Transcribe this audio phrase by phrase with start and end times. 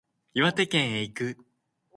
[0.33, 1.37] 岩手県へ行く